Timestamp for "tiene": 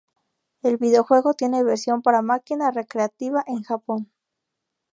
1.35-1.63